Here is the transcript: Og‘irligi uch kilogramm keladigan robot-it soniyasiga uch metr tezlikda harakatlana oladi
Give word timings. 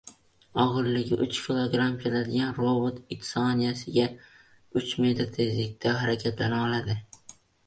Og‘irligi 0.61 1.17
uch 1.25 1.35
kilogramm 1.47 1.99
keladigan 2.05 2.55
robot-it 2.61 3.27
soniyasiga 3.29 4.07
uch 4.83 4.97
metr 5.07 5.31
tezlikda 5.37 5.95
harakatlana 6.01 6.65
oladi 6.71 6.99